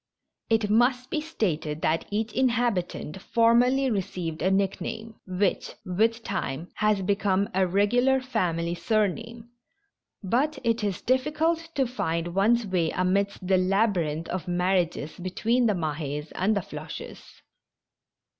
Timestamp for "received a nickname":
3.91-5.13